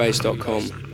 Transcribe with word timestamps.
Base.com. 0.00 0.89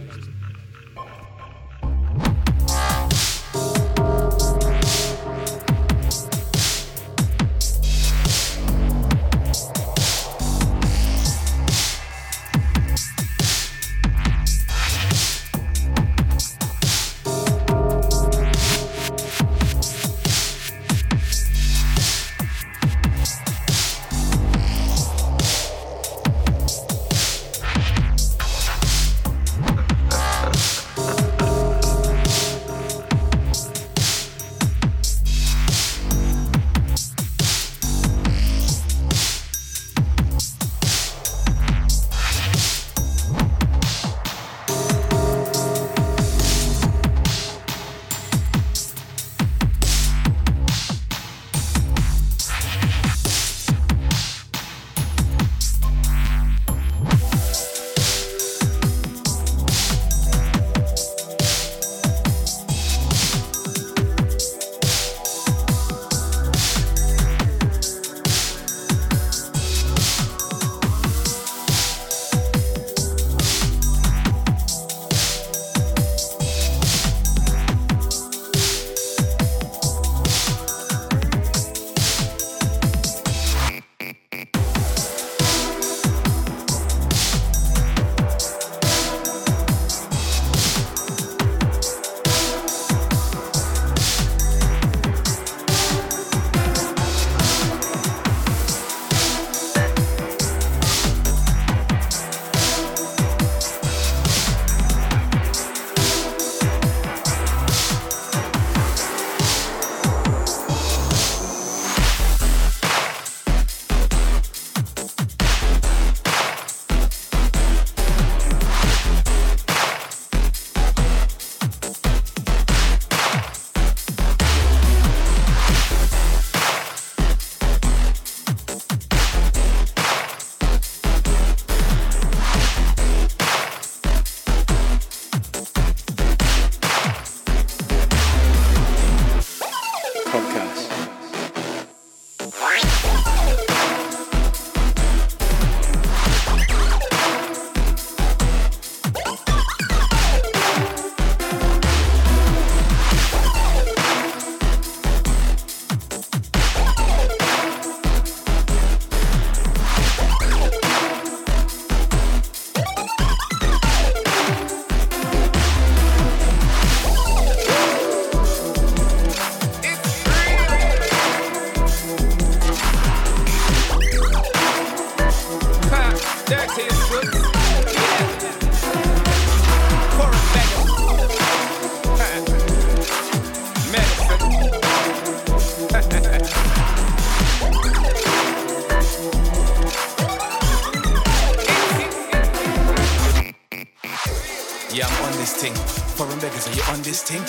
this 197.17 197.25
thing. 197.25 197.45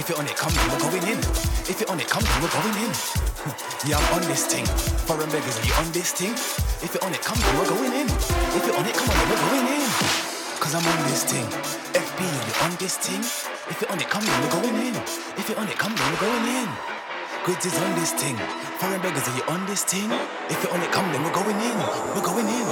If 0.00 0.08
you're 0.08 0.18
on 0.18 0.24
it, 0.24 0.36
come 0.36 0.52
on, 0.56 0.64
we're 0.72 0.80
going 0.80 1.04
in. 1.04 1.18
If 1.68 1.76
you're 1.80 1.90
on 1.90 2.00
it, 2.00 2.08
come 2.08 2.24
on, 2.24 2.40
we're 2.40 2.56
going 2.56 2.76
in. 2.80 2.92
yeah, 3.88 4.00
I'm 4.00 4.16
on 4.16 4.22
this 4.24 4.46
thing. 4.46 4.64
Foreign 5.04 5.28
beggars, 5.28 5.60
we 5.60 5.68
on 5.76 5.92
this 5.92 6.12
thing. 6.12 6.32
If 6.80 6.94
you're 6.94 7.04
on 7.04 7.12
it, 7.12 7.20
come 7.20 7.36
on, 7.36 7.52
we're 7.58 7.68
going 7.68 7.92
in. 7.92 8.08
If 8.56 8.64
you're 8.64 8.76
on 8.76 8.86
it, 8.86 8.94
come 8.94 9.10
on, 9.10 9.20
we're 9.28 9.44
going 9.44 9.68
in. 9.76 9.88
Cause 10.56 10.74
I'm 10.74 10.86
on 10.88 11.00
this 11.08 11.24
thing. 11.24 11.44
FB, 11.92 12.20
you 12.24 12.54
on 12.64 12.72
this 12.80 12.96
thing. 12.96 13.20
If 13.68 13.80
you're 13.80 13.92
on 13.92 14.00
it, 14.00 14.08
come 14.08 14.24
on, 14.24 14.40
we're 14.40 14.56
going 14.56 14.76
in. 14.88 14.94
If 15.36 15.48
you're 15.48 15.58
on 15.58 15.68
it, 15.68 15.76
come 15.76 15.92
on, 15.92 16.12
we're 16.12 16.20
going 16.20 16.46
in. 16.64 16.99
Grids 17.44 17.64
is 17.64 17.78
on 17.80 17.94
this 17.94 18.12
thing. 18.12 18.36
Foreign 18.76 19.00
beggars, 19.00 19.26
are 19.26 19.36
you 19.36 19.42
on 19.48 19.64
this 19.64 19.82
thing? 19.82 20.10
If 20.50 20.62
you're 20.62 20.72
on 20.74 20.82
it, 20.82 20.92
come 20.92 21.10
then 21.10 21.24
we're 21.24 21.32
going 21.32 21.56
in. 21.56 21.76
We're 22.12 22.20
going 22.20 22.46
in. 22.46 22.66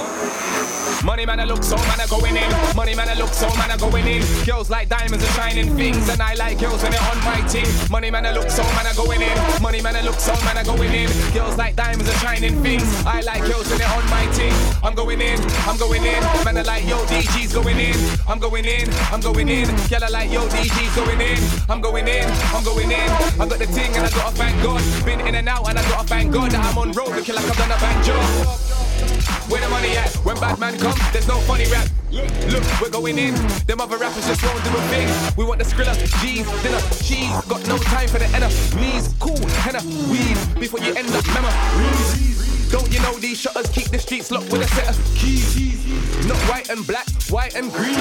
Money 1.05 1.25
man, 1.25 1.41
I 1.41 1.45
look 1.45 1.65
so 1.65 1.77
man, 1.77 2.01
I 2.01 2.07
going 2.07 2.37
in. 2.37 2.77
Money 2.77 2.95
man, 2.95 3.09
I 3.09 3.15
look 3.15 3.33
so 3.33 3.49
man, 3.57 3.71
I 3.71 3.79
going 3.79 4.07
in. 4.07 4.21
Girls 4.45 4.69
like 4.69 4.91
diamonds 4.91 5.25
and 5.25 5.33
shining 5.35 5.75
things, 5.75 6.07
and 6.11 6.21
I 6.21 6.35
like 6.35 6.59
girls 6.61 6.83
when 6.83 6.93
they're 6.93 7.09
on 7.09 7.17
my 7.25 7.41
team. 7.49 7.65
Money 7.91 8.11
man, 8.11 8.27
I 8.27 8.33
look 8.33 8.51
so 8.51 8.63
man, 8.77 8.87
I 8.87 8.93
going 8.93 9.23
in. 9.23 9.37
Money 9.63 9.81
man, 9.81 9.97
I 9.97 10.03
look 10.03 10.21
so 10.21 10.35
man, 10.45 10.59
I 10.59 10.65
going 10.65 10.93
in. 10.93 11.09
Girls 11.33 11.57
like 11.57 11.75
diamonds 11.75 12.11
and 12.11 12.19
shining 12.21 12.61
things, 12.63 12.85
I 13.07 13.23
like 13.23 13.41
girls 13.49 13.71
when 13.71 13.79
they're 13.79 13.89
on 13.89 14.05
my 14.11 14.27
team. 14.37 14.53
I'm 14.85 14.95
going 14.95 15.21
in, 15.23 15.41
I'm 15.65 15.79
going 15.79 16.05
in. 16.05 16.21
Man, 16.45 16.59
I 16.59 16.63
like 16.63 16.85
yo 16.85 16.99
DG's 17.07 17.55
going 17.55 17.79
in. 17.79 17.97
I'm 18.29 18.39
going 18.39 18.67
in, 18.67 18.89
I'm 19.13 19.21
going 19.21 19.49
in. 19.49 19.65
Girl, 19.89 20.05
I 20.05 20.09
like 20.09 20.31
yo 20.31 20.45
DG's 20.49 20.95
going 20.95 21.21
in. 21.21 21.39
I'm 21.71 21.81
going 21.81 22.07
in, 22.07 22.29
I'm 22.53 22.65
going 22.65 22.91
in. 22.91 23.09
I 23.41 23.49
got 23.49 23.59
the 23.59 23.67
ting 23.73 23.97
and 23.97 24.05
I 24.05 24.11
got 24.11 24.35
a 24.35 24.37
bank. 24.37 24.58
God. 24.63 24.83
Been 25.05 25.21
in 25.21 25.35
and 25.35 25.49
out, 25.49 25.69
and 25.69 25.79
I 25.79 25.83
got 25.89 26.05
a 26.05 26.07
thank 26.07 26.33
God 26.33 26.51
that 26.51 26.65
I'm 26.65 26.79
on 26.79 26.93
road 26.93 27.11
looking 27.15 27.35
like 27.35 27.45
I've 27.45 27.57
done 27.57 27.71
a 27.71 27.79
bang 27.79 28.03
job. 28.05 28.23
Where 29.51 29.61
the 29.61 29.69
money 29.69 29.97
at? 29.97 30.13
When 30.25 30.37
bad 30.37 30.59
man 30.59 30.79
comes, 30.79 31.01
there's 31.13 31.29
no 31.29 31.39
funny 31.41 31.67
rap. 31.67 31.89
Look, 32.11 32.29
look, 32.51 32.65
we're 32.81 32.91
going 32.91 33.19
in. 33.19 33.35
Them 33.67 33.81
other 33.81 33.97
rappers 33.97 34.27
just 34.27 34.43
won't 34.43 34.63
do 34.65 34.71
a 34.71 34.83
thing. 34.89 35.09
We 35.37 35.45
want 35.45 35.59
the 35.59 35.65
skrilla, 35.65 35.95
G's, 36.21 36.47
dinner, 36.63 36.81
cheese. 37.03 37.31
Got 37.47 37.67
no 37.67 37.79
time 37.79 38.09
for 38.09 38.19
the 38.19 38.29
enemies. 38.37 39.15
Cool, 39.19 39.39
henna, 39.65 39.81
weed. 40.11 40.37
Before 40.61 40.81
you 40.81 40.95
end 40.95 41.09
up, 41.11 41.25
memories. 41.33 42.71
Don't 42.71 42.93
you 42.93 43.01
know 43.01 43.15
these 43.19 43.41
shutters 43.41 43.71
keep 43.71 43.89
the 43.89 43.99
streets 43.99 44.31
locked 44.31 44.53
with 44.53 44.63
a 44.63 44.69
set 44.69 44.91
of 44.91 45.15
keys? 45.17 45.57
Not 46.27 46.37
white 46.51 46.69
and 46.69 46.87
black, 46.87 47.07
white 47.31 47.55
and 47.55 47.73
green. 47.73 47.95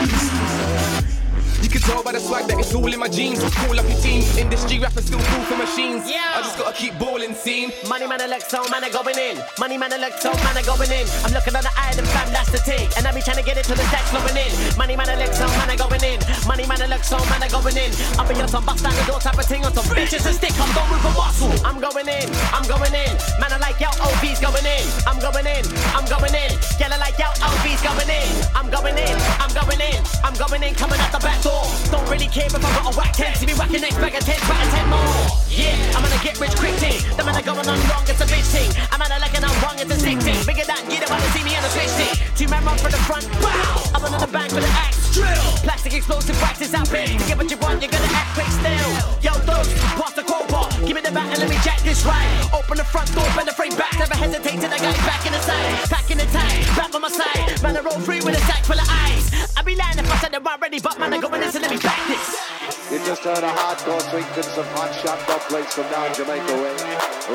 You 1.61 1.69
can 1.69 1.81
tell 1.81 2.03
by 2.03 2.11
the 2.11 2.19
swag 2.19 2.47
that 2.47 2.59
it's 2.59 2.73
all 2.73 2.91
in 2.91 2.99
my 2.99 3.07
jeans. 3.07 3.39
Call 3.55 3.79
up 3.79 3.87
your 3.87 3.99
team. 3.99 4.23
Industry 4.37 4.79
rappers 4.79 5.05
still 5.05 5.19
cool 5.19 5.43
for 5.45 5.57
machines. 5.57 6.09
Yeah. 6.09 6.37
I 6.37 6.41
just 6.41 6.57
gotta 6.57 6.75
keep 6.75 6.97
balling, 6.99 7.33
scene. 7.33 7.71
Money 7.87 8.07
man, 8.07 8.21
Electro, 8.21 8.63
man, 8.69 8.83
are 8.83 8.93
going 8.93 9.17
in. 9.17 9.41
Money 9.59 9.77
man, 9.77 9.91
Electro, 9.91 10.31
man, 10.45 10.57
are 10.57 10.67
going 10.67 10.91
in. 10.91 11.05
I'm 11.25 11.33
looking 11.33 11.55
on 11.55 11.63
the 11.63 11.73
island, 11.75 12.07
fam, 12.09 12.31
that's 12.31 12.51
the 12.51 12.59
thing. 12.59 12.87
And 12.97 13.07
I 13.07 13.11
be 13.11 13.21
trying 13.21 13.37
to 13.37 13.45
get 13.45 13.57
it 13.57 13.65
to 13.65 13.75
the 13.75 13.85
stacks 13.89 14.09
flowing 14.09 14.37
in. 14.37 14.51
Money 14.77 14.95
man, 14.95 15.09
Electro, 15.09 15.47
man, 15.57 15.69
are 15.69 15.79
going 15.79 16.03
in. 16.03 16.19
Money 16.47 16.65
man, 16.65 16.81
Electro, 16.81 17.19
man, 17.29 17.43
are 17.43 17.53
going 17.53 17.77
in. 17.77 17.91
I'll 18.17 18.27
be 18.27 18.35
on 18.39 18.47
some 18.47 18.65
bust 18.65 18.83
down 18.83 18.95
the 18.95 19.05
door 19.05 19.19
type 19.19 19.37
of 19.37 19.45
thing 19.45 19.65
on 19.65 19.73
some 19.73 19.85
bitches 19.93 20.25
and 20.25 20.35
stick. 20.35 20.53
I'm 20.59 20.71
going 20.73 21.01
a 21.01 21.11
muscle. 21.17 21.53
I'm 21.65 21.79
going 21.79 22.07
in. 22.07 22.27
I'm 22.53 22.65
going 22.65 22.93
in. 22.93 23.13
Man, 23.39 23.51
I 23.53 23.57
like 23.61 23.79
yo, 23.79 23.89
OB's 24.01 24.39
going 24.39 24.65
in. 24.65 24.85
I'm 25.05 25.19
going 25.19 25.45
in. 25.45 25.63
I'm 25.93 26.05
going 26.05 26.33
in. 26.33 26.51
I 26.87 26.97
like 26.99 27.19
yo, 27.19 27.29
OB's 27.45 27.81
going 27.83 28.09
in. 28.09 28.27
I'm 28.55 28.71
going 28.71 28.97
in. 28.97 29.15
I'm 29.37 29.53
going 29.53 29.81
in. 29.81 30.01
I'm 30.23 30.33
going 30.33 30.63
in. 30.63 30.73
Coming 30.73 30.99
out 30.99 31.11
the 31.11 31.19
back 31.27 31.43
door. 31.43 31.67
Don't 31.91 32.07
really 32.07 32.31
care 32.31 32.47
if 32.47 32.55
I 32.55 32.59
got 32.63 32.87
a 32.87 32.95
whack 32.95 33.11
10. 33.11 33.35
See 33.35 33.45
me 33.45 33.53
whacking 33.59 33.83
next 33.83 33.99
bag 33.99 34.15
of 34.15 34.23
10, 34.23 34.39
back 34.47 34.63
10 34.71 34.87
more. 34.87 35.27
Yeah, 35.51 35.75
I'm 35.95 36.01
gonna 36.01 36.23
get 36.23 36.39
rich 36.39 36.55
quick 36.55 36.75
thing. 36.79 37.03
The 37.19 37.23
man 37.27 37.35
are 37.35 37.43
going 37.43 37.67
on 37.67 37.79
wrong, 37.91 38.07
it's 38.07 38.23
a 38.23 38.27
bitch 38.31 38.47
thing. 38.55 38.71
I'm 38.91 39.01
at 39.03 39.11
a 39.11 39.19
like 39.19 39.35
and 39.35 39.43
I'm 39.43 39.57
wrong, 39.59 39.75
it's 39.75 39.91
a 39.91 39.99
sick 39.99 40.19
thing. 40.23 40.39
Bigger 40.47 40.63
than 40.63 40.87
get 40.87 41.03
when 41.11 41.19
they 41.19 41.31
see 41.35 41.43
me 41.43 41.51
in 41.51 41.61
the 41.61 41.71
switch 41.75 41.93
thing. 41.99 42.15
Two 42.39 42.47
men 42.47 42.63
run 42.63 42.77
for 42.79 42.87
the 42.87 43.01
front, 43.03 43.27
bow. 43.43 43.91
I'm 43.91 44.03
under 44.07 44.23
the 44.23 44.31
bank 44.31 44.55
with 44.55 44.63
an 44.63 44.75
axe, 44.87 45.06
drill. 45.17 45.47
Plastic 45.65 45.93
explosive 45.93 46.37
practice 46.37 46.73
out 46.73 46.89
big. 46.93 47.17
To 47.17 47.25
get 47.25 47.37
what 47.37 47.49
you 47.49 47.57
want, 47.57 47.81
you're 47.81 47.91
gonna 47.91 48.13
act 48.13 48.37
quick 48.37 48.51
still. 48.53 48.89
Yo, 49.25 49.33
those, 49.49 49.69
pass 49.97 50.13
the 50.13 50.23
crowbar. 50.23 50.69
Give 50.85 50.95
me 50.95 51.01
the 51.01 51.11
bat 51.11 51.27
and 51.33 51.39
let 51.41 51.49
me 51.49 51.57
jack 51.65 51.81
this 51.81 52.05
right. 52.05 52.29
Open 52.53 52.77
the 52.77 52.85
front 52.85 53.09
door, 53.17 53.25
bend 53.35 53.47
the 53.49 53.55
frame 53.57 53.75
back. 53.75 53.97
Never 53.97 54.15
hesitate 54.15 54.61
till 54.61 54.71
I 54.71 54.77
got 54.77 54.95
back 55.09 55.25
in 55.25 55.33
the 55.33 55.41
side. 55.41 55.89
Back 55.89 56.07
in 56.11 56.17
the 56.21 56.29
tank, 56.29 56.61
back 56.77 56.93
on 56.93 57.01
my 57.01 57.09
side. 57.09 57.61
Man, 57.63 57.75
I 57.77 57.81
roll 57.81 57.99
free 57.99 58.21
with 58.21 58.37
a 58.37 58.43
sack 58.45 58.63
full 58.63 58.79
of 58.79 58.87
ice. 58.87 59.27
I'd 59.57 59.65
be 59.65 59.75
lying 59.75 59.97
if 59.97 60.05
I 60.11 60.17
said 60.21 60.35
I'm 60.35 60.45
ready, 60.61 60.79
but 60.79 60.99
man, 60.99 61.13
I 61.13 61.19
go 61.19 61.33
in 61.33 61.41
this 61.41 61.55
and 61.55 61.63
let 61.63 61.71
me 61.71 61.81
back 61.81 61.99
this. 62.07 62.47
You 62.91 62.99
just 62.99 63.23
heard 63.23 63.43
a 63.43 63.51
hardcore 63.51 64.01
sequence 64.01 64.47
some 64.47 64.65
hot 64.77 64.93
shot 65.01 65.19
dub 65.27 65.41
plates 65.49 65.73
from 65.73 65.89
down 65.89 66.13
Jamaica 66.13 66.55
way. 66.61 66.77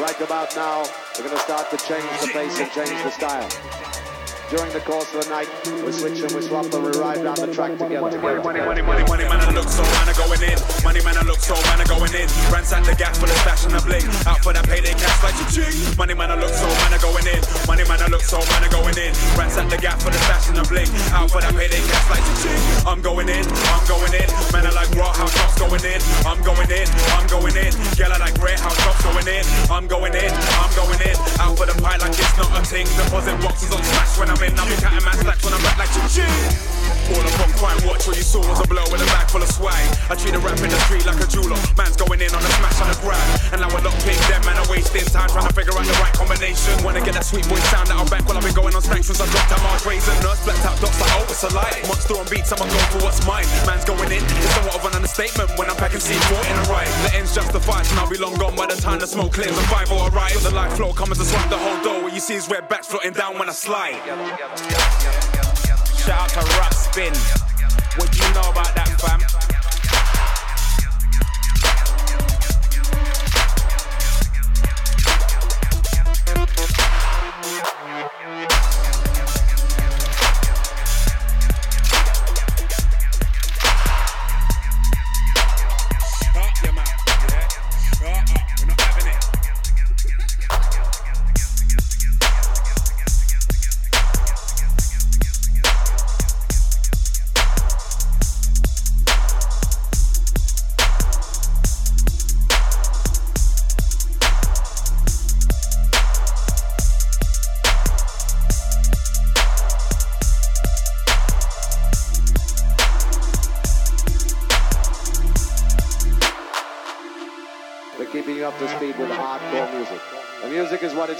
Right 0.00 0.20
about 0.20 0.54
now, 0.56 0.84
we're 1.18 1.24
going 1.24 1.36
to 1.36 1.42
start 1.42 1.70
to 1.70 1.76
change 1.76 2.08
the 2.20 2.28
pace 2.28 2.58
and 2.58 2.70
change 2.72 3.02
the 3.02 3.10
style. 3.10 4.01
During 4.52 4.68
the 4.68 4.84
course 4.84 5.08
of 5.16 5.24
the 5.24 5.32
night, 5.32 5.48
we 5.80 5.88
switch 5.96 6.20
and 6.20 6.28
we 6.36 6.44
swap 6.44 6.68
and 6.68 6.84
we 6.84 6.92
ride 7.00 7.24
down 7.24 7.40
the 7.40 7.48
track 7.48 7.72
together. 7.80 8.04
Money, 8.04 8.20
money, 8.20 8.60
money, 8.60 8.84
money, 8.84 9.00
money, 9.08 9.24
man, 9.24 9.40
I 9.40 9.48
look 9.48 9.64
so 9.64 9.80
man, 9.80 10.04
I 10.04 10.12
going 10.12 10.44
in. 10.44 10.60
Money, 10.84 11.00
man, 11.00 11.16
I 11.16 11.24
look 11.24 11.40
so 11.40 11.56
man, 11.72 11.80
I 11.80 11.88
going 11.88 12.12
in. 12.12 12.28
Ransack 12.52 12.84
the 12.84 12.92
gas 12.92 13.16
for 13.16 13.24
the 13.24 13.32
stash 13.40 13.64
and 13.64 13.72
the 13.72 13.80
bling. 13.80 14.04
Out 14.28 14.44
for 14.44 14.52
that 14.52 14.68
payday 14.68 14.92
cash 14.92 15.24
like 15.24 15.40
a 15.40 15.44
ching. 15.48 15.72
Money, 15.96 16.12
man, 16.12 16.28
I 16.28 16.36
look 16.36 16.52
so 16.52 16.68
man, 16.68 16.92
I 16.92 17.00
going 17.00 17.24
in. 17.32 17.40
Money, 17.64 17.88
man, 17.88 18.04
I 18.04 18.12
look 18.12 18.20
so 18.20 18.44
man, 18.52 18.60
I 18.60 18.68
going 18.68 18.92
in. 19.00 19.16
Ransack 19.40 19.72
the 19.72 19.80
gas 19.80 19.96
for 20.04 20.12
the 20.12 20.20
stash 20.28 20.52
and 20.52 20.60
the 20.60 20.68
bling. 20.68 20.92
Out 21.16 21.32
for 21.32 21.40
that 21.40 21.56
payday 21.56 21.80
cash 21.88 22.12
like 22.12 22.20
a 22.20 22.34
ching. 22.44 22.60
I'm 22.84 23.00
going 23.00 23.32
in, 23.32 23.48
I'm 23.48 23.84
going 23.88 24.12
in. 24.12 24.28
Man, 24.52 24.68
I 24.68 24.72
like 24.76 24.92
raw 24.92 25.16
house 25.16 25.32
shops 25.32 25.56
going 25.56 25.80
in. 25.80 26.00
I'm 26.28 26.44
going 26.44 26.68
in, 26.68 26.84
I'm 27.16 27.24
going 27.32 27.56
in. 27.56 27.72
Girl, 27.96 28.12
I 28.12 28.20
like 28.20 28.36
red 28.36 28.60
house 28.60 28.76
shops 28.84 29.00
going 29.00 29.32
in. 29.32 29.48
I'm 29.72 29.88
going 29.88 30.12
in, 30.12 30.28
I'm 30.60 30.72
going 30.76 31.00
in. 31.08 31.16
Out 31.40 31.56
for 31.56 31.64
the 31.64 31.72
pie 31.80 31.96
like 32.04 32.12
it's 32.12 32.36
not 32.36 32.52
a 32.52 32.60
thing. 32.68 32.84
Deposit 33.00 33.40
boxes 33.40 33.72
on 33.72 33.80
smash 33.80 34.20
when 34.20 34.28
I'm 34.28 34.41
in. 34.42 34.58
I'll 34.58 34.66
be 34.66 34.76
counting 34.76 35.04
my 35.04 35.14
stacks 35.14 35.44
when 35.44 35.54
I'm 35.54 35.62
back 35.62 35.78
like 35.78 35.90
ching. 36.10 36.72
All 37.12 37.18
up 37.18 37.40
on 37.42 37.50
crime 37.58 37.80
watch, 37.82 38.06
what 38.06 38.16
you 38.16 38.22
saw 38.22 38.40
was 38.46 38.62
a 38.62 38.66
blow 38.66 38.82
with 38.90 39.02
a 39.02 39.08
bag 39.10 39.26
full 39.28 39.42
of 39.42 39.50
swag. 39.50 39.84
I 40.08 40.14
treat 40.14 40.34
a 40.34 40.40
rap 40.40 40.58
in 40.62 40.70
the 40.70 40.80
street 40.86 41.04
like 41.04 41.18
a 41.18 41.26
jeweler. 41.26 41.58
Man's 41.74 41.98
going 41.98 42.22
in 42.22 42.30
on 42.30 42.42
a 42.42 42.50
smash 42.58 42.78
on 42.78 42.88
a 42.88 42.96
grab. 43.02 43.18
And 43.52 43.58
now 43.60 43.68
I 43.68 43.80
lock 43.82 43.94
pick 44.06 44.18
them, 44.30 44.40
man, 44.46 44.56
I'm 44.56 44.68
wasting 44.70 45.04
time 45.10 45.28
trying 45.28 45.46
to 45.46 45.54
figure 45.54 45.74
out 45.74 45.84
the 45.84 45.96
right 45.98 46.14
combination. 46.14 46.72
Wanna 46.86 47.02
get 47.02 47.14
that 47.18 47.26
sweet 47.26 47.44
boy 47.50 47.58
sound 47.74 47.90
that 47.90 47.98
I'm 47.98 48.06
back 48.06 48.24
while 48.24 48.38
I've 48.38 48.46
been 48.46 48.54
going 48.54 48.74
on 48.74 48.82
stacks 48.82 49.10
since 49.10 49.20
I 49.20 49.26
dropped 49.28 49.50
out 49.50 49.62
March 49.66 49.82
Razor. 49.84 50.14
Nurse 50.22 50.42
blacked 50.46 50.64
out 50.64 50.78
dots 50.78 50.98
like, 51.02 51.12
oh, 51.18 51.26
it's 51.26 51.42
a 51.42 51.50
lie. 51.52 51.82
Monster 51.90 52.16
on 52.16 52.26
beats, 52.30 52.50
I'ma 52.54 52.66
go 52.70 52.80
for 52.94 53.00
what's 53.04 53.20
mine. 53.26 53.46
Man's 53.66 53.84
going 53.84 54.10
in, 54.14 54.22
it's 54.22 54.54
somewhat 54.54 54.78
of 54.78 54.82
an 54.86 54.91
understatement 55.12 55.58
when 55.58 55.68
I'm 55.68 55.76
packing 55.76 55.98
C4 55.98 56.50
in 56.50 56.58
a 56.58 56.72
ride. 56.72 56.86
The 57.04 57.16
end's 57.16 57.34
justified, 57.34 57.86
and 57.90 57.98
I'll 57.98 58.08
be 58.08 58.16
long 58.16 58.34
gone 58.36 58.56
by 58.56 58.66
the 58.66 58.80
time 58.80 58.98
the 58.98 59.06
smoke 59.06 59.32
clears 59.32 59.56
and 59.56 59.66
5 59.66 59.92
or 59.92 60.08
arrive. 60.08 60.42
The 60.42 60.50
light 60.50 60.72
flow 60.72 60.92
comes 60.92 61.18
to 61.18 61.24
swap 61.24 61.48
the 61.50 61.58
whole 61.58 61.82
door. 61.82 62.02
What 62.02 62.14
you 62.14 62.20
see 62.20 62.34
is 62.34 62.48
red 62.48 62.68
backs 62.68 62.86
floating 62.86 63.12
down 63.12 63.38
when 63.38 63.48
I 63.48 63.52
slide. 63.52 64.00
Shout 65.98 66.18
out 66.18 66.28
to 66.30 66.40
Rap 66.58 66.72
Spin. 66.72 67.12
What 67.96 68.10
do 68.10 68.18
you 68.24 68.34
know 68.34 68.48
about 68.50 68.74
that, 68.74 68.88
fam? 69.00 69.41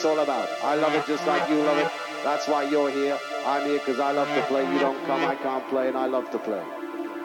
It's 0.02 0.06
all 0.08 0.19
about. 0.19 0.49
I 0.64 0.75
love 0.75 0.94
it 0.94 1.06
just 1.06 1.25
like 1.28 1.49
you 1.49 1.62
love 1.62 1.78
it. 1.78 1.88
That's 2.25 2.49
why 2.49 2.64
you're 2.64 2.90
here. 2.90 3.16
I'm 3.47 3.68
here 3.68 3.78
because 3.78 4.00
I 4.00 4.11
love 4.11 4.26
to 4.35 4.42
play. 4.47 4.64
You 4.73 4.80
don't 4.80 4.99
come, 5.06 5.25
I 5.25 5.37
can't 5.37 5.64
play, 5.68 5.87
and 5.87 5.97
I 5.97 6.06
love 6.06 6.28
to 6.32 6.40
play. 6.40 6.61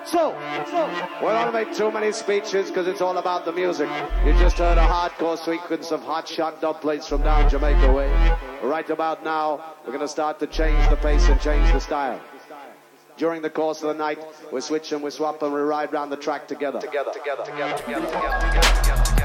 So, 0.05 0.38
so 0.69 0.88
we 1.19 1.27
don't 1.29 1.53
make 1.53 1.74
too 1.74 1.91
many 1.91 2.12
speeches 2.12 2.69
because 2.69 2.86
it's 2.86 3.01
all 3.01 3.17
about 3.17 3.46
the 3.46 3.51
music. 3.51 3.89
You 4.24 4.34
just 4.34 4.60
heard 4.60 4.77
a 4.77 4.86
hardcore 4.86 5.43
sequence 5.43 5.91
of 5.91 6.03
hot 6.03 6.27
shot 6.27 6.62
dub 6.62 6.79
plates 6.79 7.07
from 7.07 7.24
down 7.24 7.50
Jamaica 7.50 7.91
way. 7.91 8.12
Right 8.62 8.88
about 8.91 9.24
now, 9.24 9.74
we're 9.84 9.91
going 9.91 10.01
to 10.01 10.07
start 10.07 10.38
to 10.41 10.46
change 10.46 10.88
the 10.91 10.98
pace 10.98 11.27
and 11.29 11.41
change 11.41 11.74
the 11.74 11.79
style. 11.79 12.22
During 13.17 13.41
the 13.41 13.50
course 13.50 13.81
of 13.81 13.88
the 13.88 13.96
night, 13.96 14.19
we 14.53 14.62
switch 14.62 14.91
and 14.91 15.01
we 15.01 15.10
swap 15.10 15.41
and 15.41 15.51
we 15.51 15.62
ride 15.62 15.91
round 15.91 16.12
the 16.12 16.17
track 16.17 16.48
together. 16.48 16.79
Together, 16.79 17.12
together, 17.12 17.43
together, 17.43 17.77
together, 17.77 18.05
together, 18.05 18.81
together. 18.84 19.16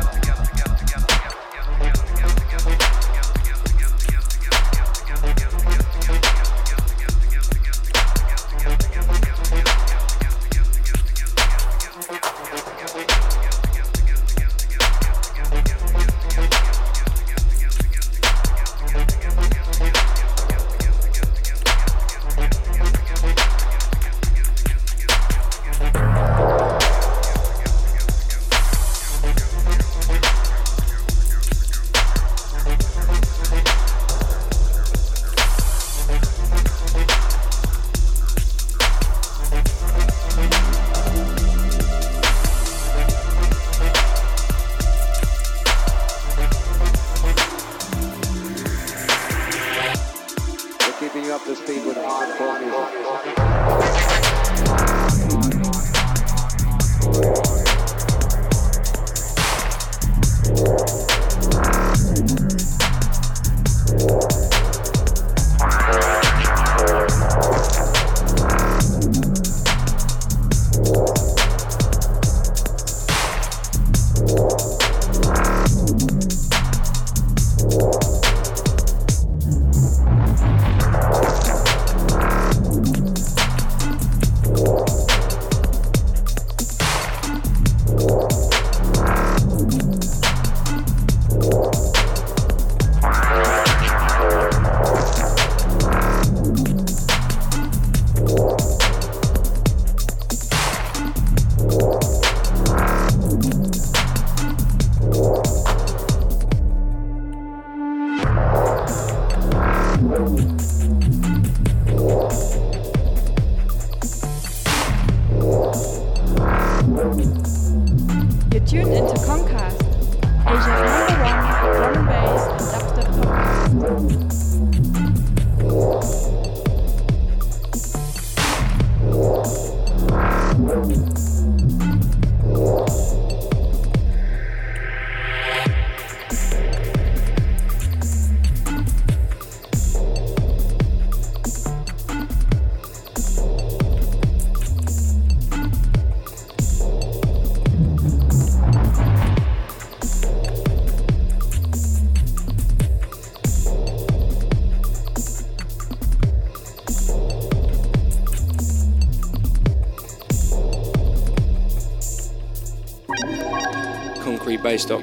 esto. 164.73 165.02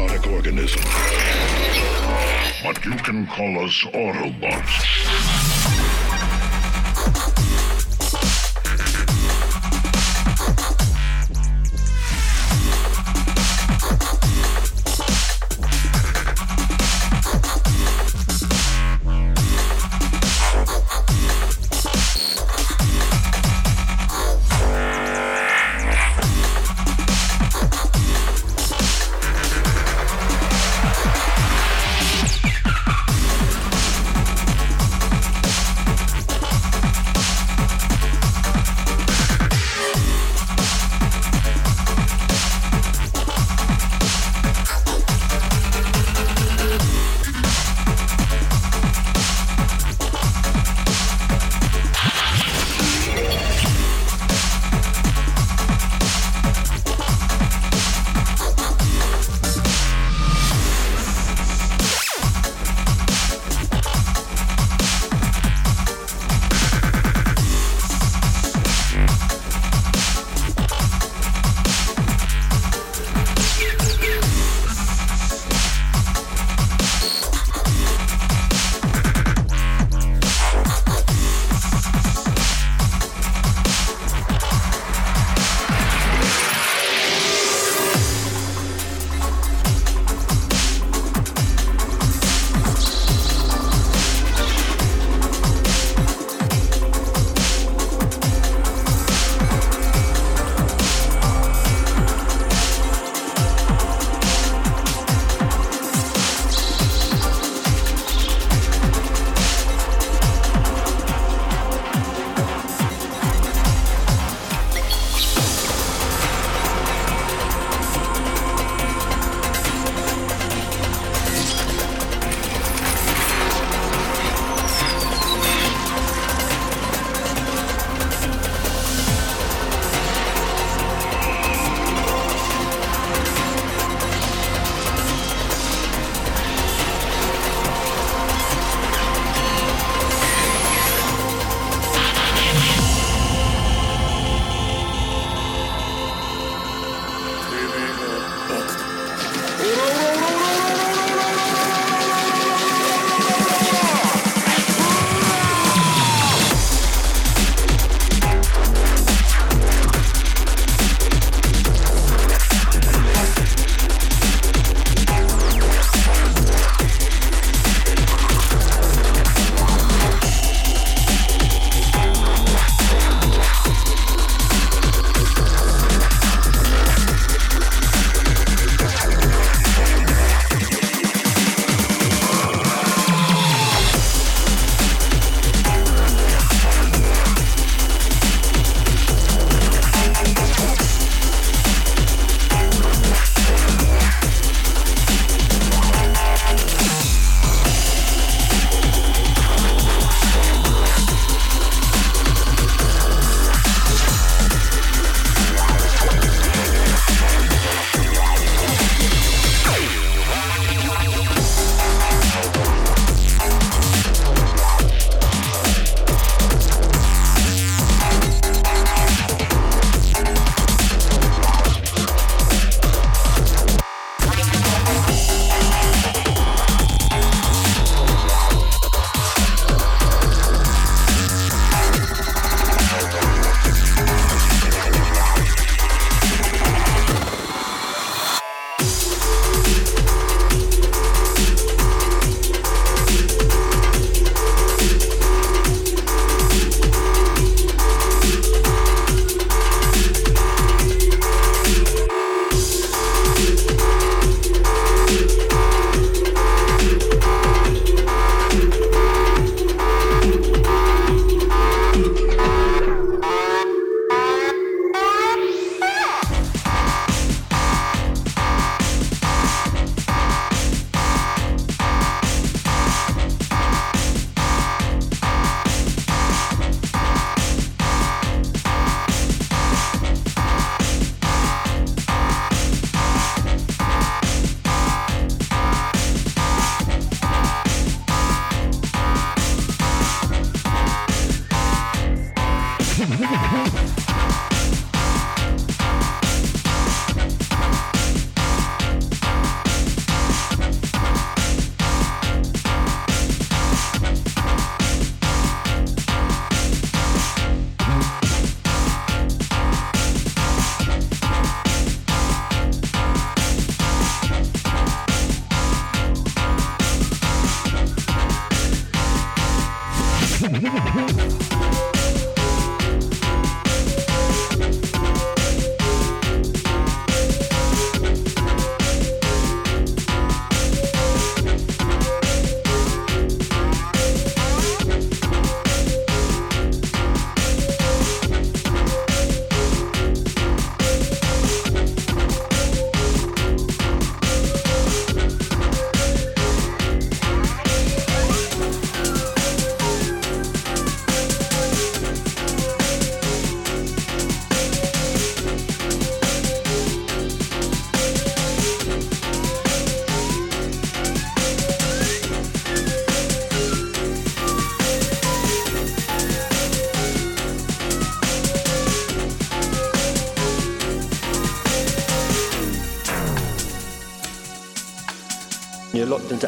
robotic 0.00 0.26
organism. 0.30 0.82
But 2.62 2.84
you 2.84 2.92
can 2.92 3.26
call 3.26 3.64
us 3.64 3.82
Autobots. 3.92 4.99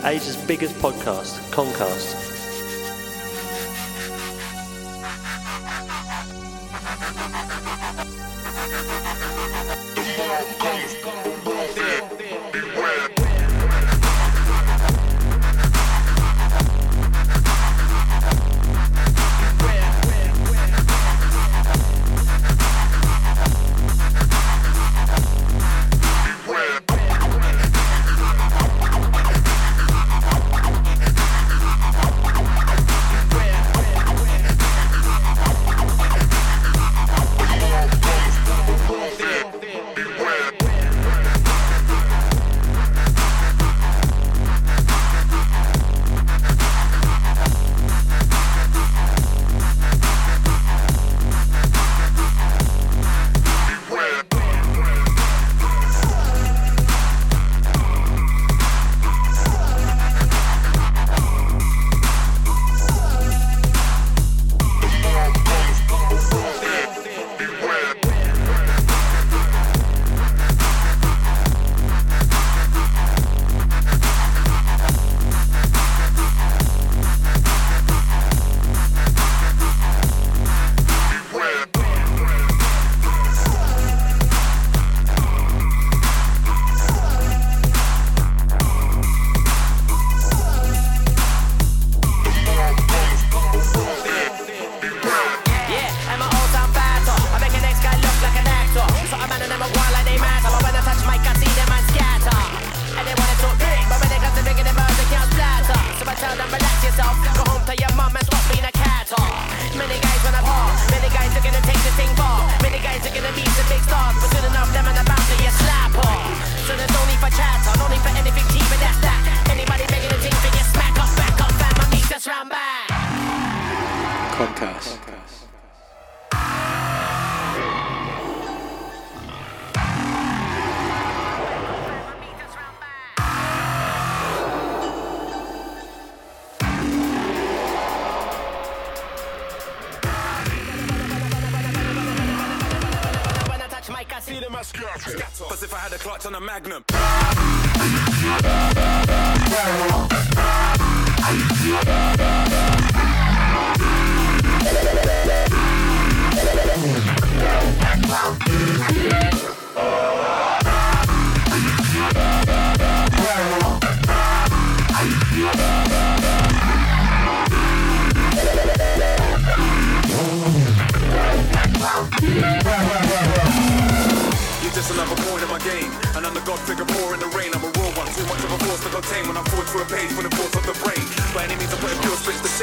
Asia's 0.04 0.36
biggest 0.36 0.74
podcast, 0.76 1.38
Concast. 1.52 2.21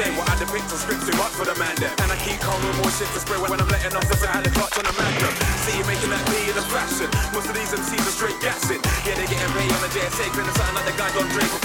shame 0.00 0.16
what 0.16 0.28
I 0.32 0.34
depict 0.40 0.72
on 0.72 0.78
scripts 0.80 1.04
too 1.04 1.16
much 1.20 1.32
for 1.36 1.44
the 1.44 1.56
man 1.60 1.76
them. 1.76 1.92
And 2.00 2.08
I 2.08 2.16
keep 2.24 2.40
calm 2.40 2.56
with 2.64 2.76
more 2.80 2.92
shit 2.96 3.08
to 3.12 3.20
spray 3.20 3.36
when 3.36 3.60
I'm 3.60 3.68
letting 3.68 3.92
off 3.92 4.06
the 4.08 4.16
had 4.24 4.46
a 4.46 4.50
clutch 4.50 4.76
on 4.80 4.84
the 4.88 4.94
magnum. 4.96 5.34
See 5.68 5.76
you 5.76 5.84
making 5.84 6.10
that 6.10 6.24
be 6.32 6.40
in 6.48 6.56
the 6.56 6.64
fashion. 6.72 7.08
Most 7.36 7.48
of 7.52 7.54
these 7.54 7.68
MCs 7.68 8.08
are 8.08 8.16
straight 8.16 8.38
gassing. 8.40 8.80
Yeah, 9.04 9.14
they're 9.16 9.28
getting 9.28 9.52
paid 9.52 9.68
on 9.68 9.80
the 9.84 9.92
JSA, 9.92 10.24
the 10.32 10.54
sign 10.56 10.72
like 10.74 10.86
the 10.88 10.96
guy 10.96 11.10
don't 11.12 11.28
drink. 11.36 11.59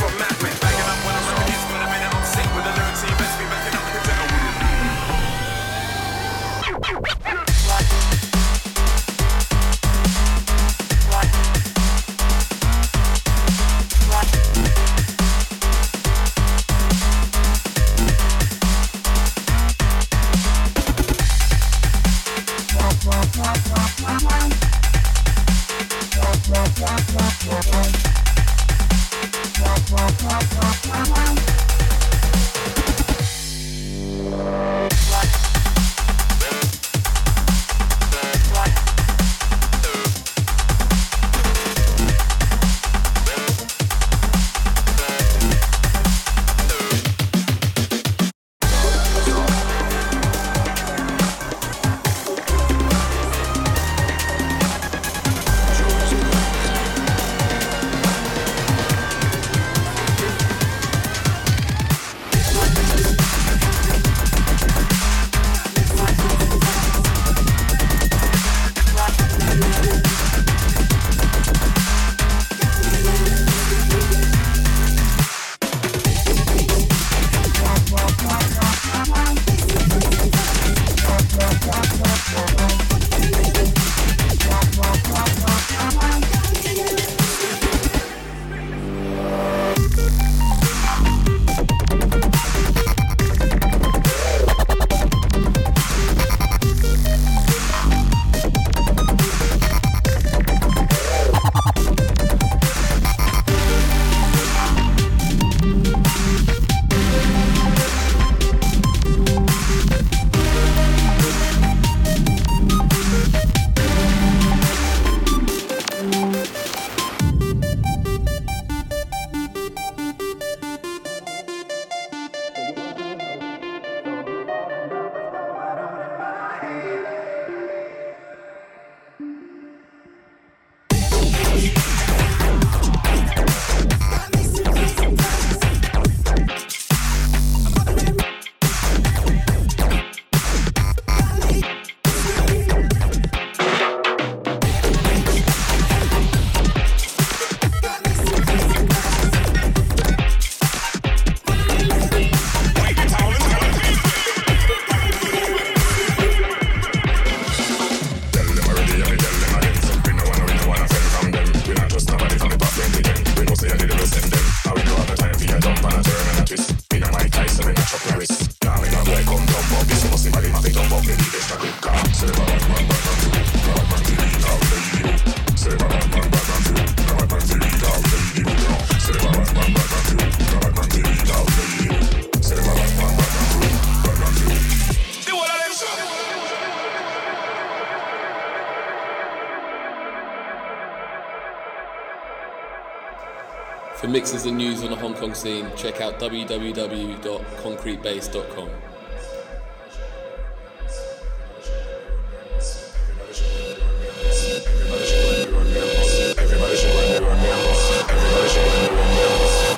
Mixes 194.16 194.46
and 194.46 194.58
news 194.58 194.82
on 194.82 194.92
the 194.92 194.96
Hong 194.96 195.14
Kong 195.14 195.34
scene, 195.34 195.70
check 195.76 196.00
out 196.00 196.22
www.concretebase.com. 196.22 198.70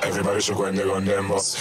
Everybody 0.03 0.39
should 0.39 0.55
go 0.55 0.65
and 0.65 0.77
run 0.77 1.05
them 1.05 1.29
boss. 1.29 1.55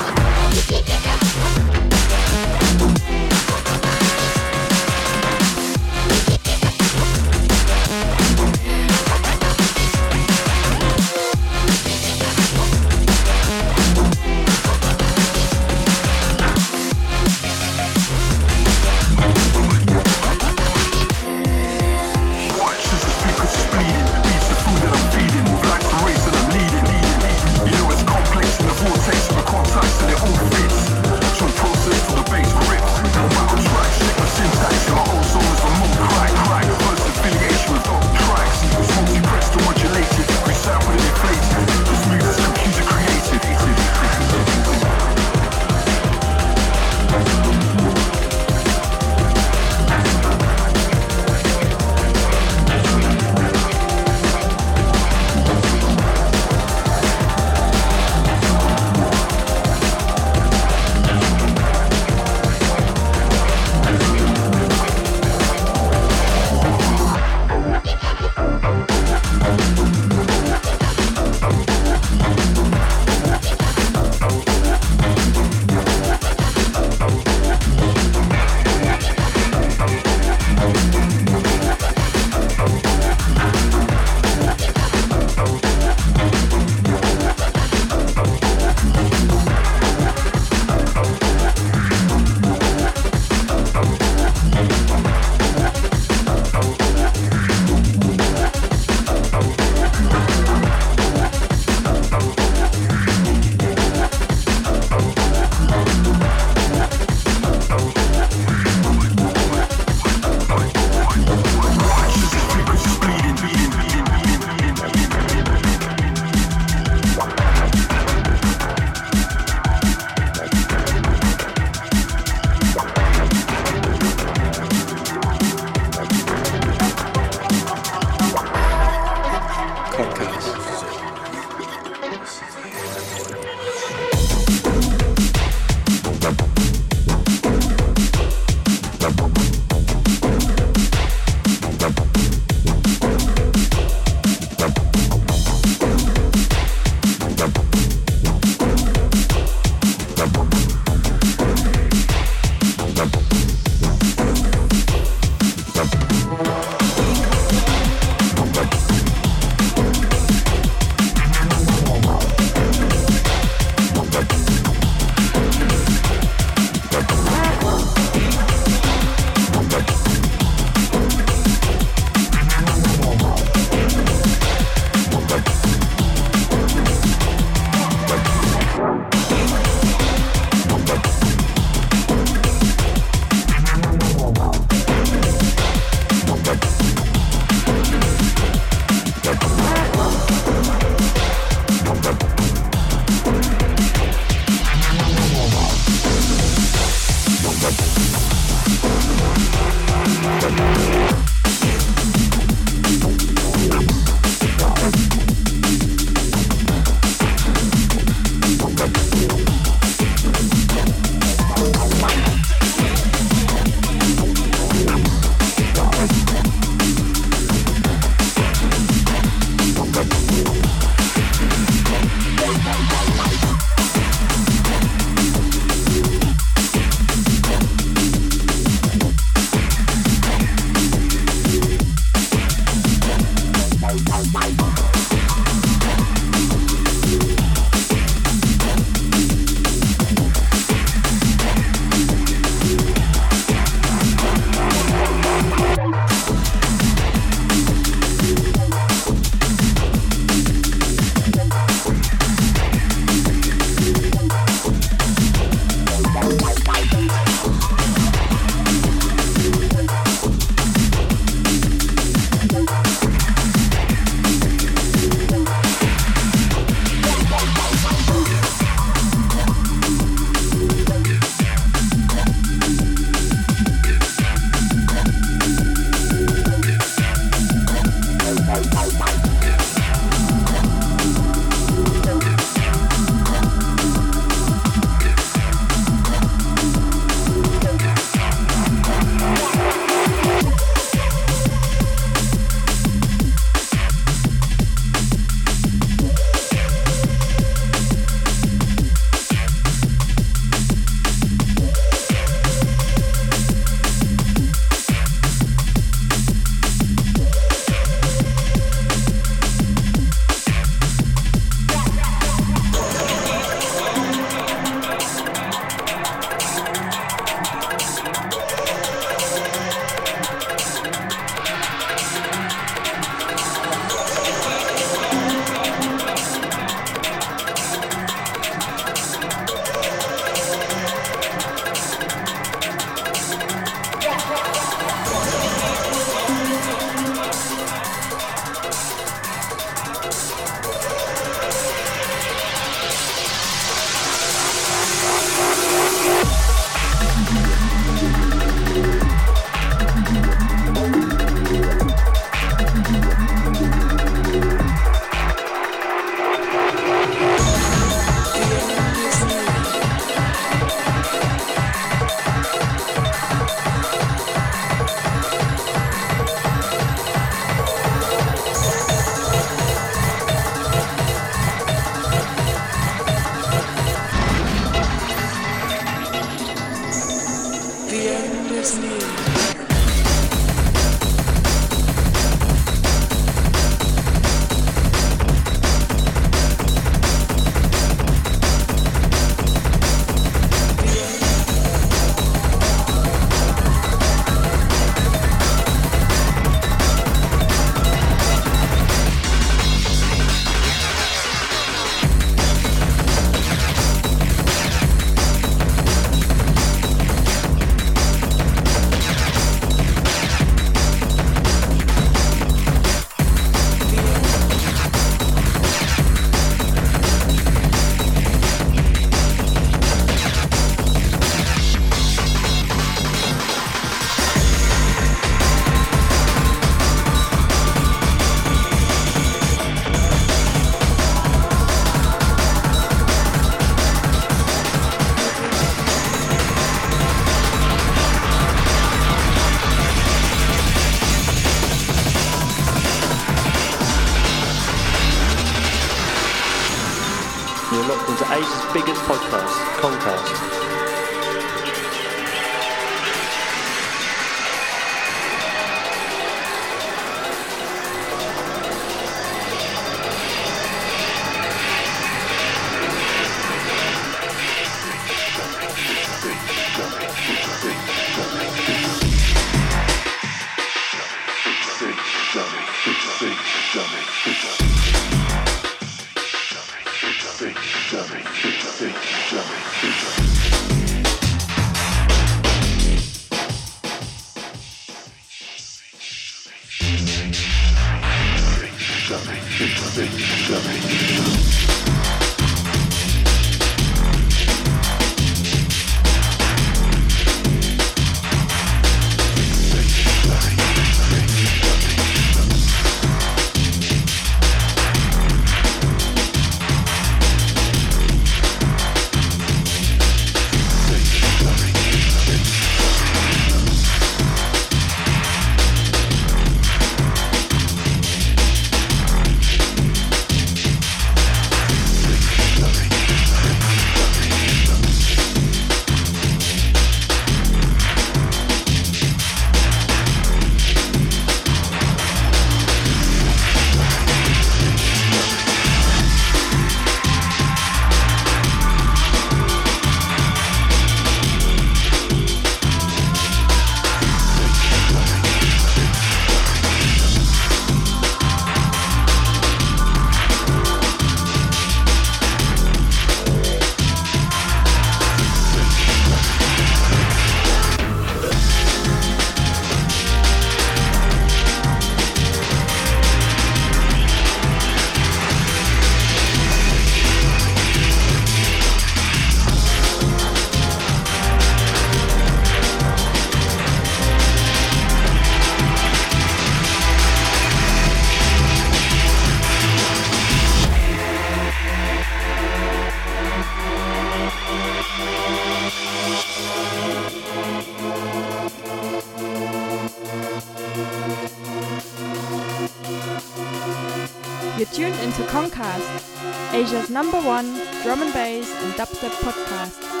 Asia's 596.71 596.89
number 596.89 597.19
one 597.19 597.47
drum 597.83 598.01
and 598.01 598.13
bass 598.13 598.49
and 598.63 598.73
dubstep 598.75 599.11
podcast. 599.19 600.00